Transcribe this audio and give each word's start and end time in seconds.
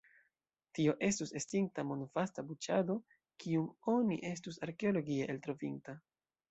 Tio 0.77 0.95
estus 1.07 1.33
estinta 1.39 1.85
mondvasta 1.89 2.45
buĉado, 2.47 2.97
kiun 3.45 3.69
oni 3.97 4.21
estus 4.35 4.61
arkeologie 4.69 5.31
eltrovinta. 5.37 5.99